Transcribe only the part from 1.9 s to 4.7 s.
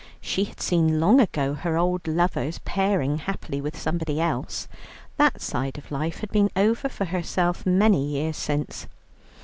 lovers pairing happily with somebody else: